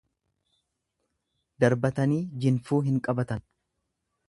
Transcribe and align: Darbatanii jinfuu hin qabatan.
Darbatanii 1.65 2.19
jinfuu 2.47 2.83
hin 2.91 2.99
qabatan. 3.09 3.47